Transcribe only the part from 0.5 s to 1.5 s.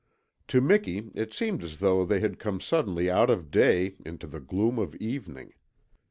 Miki it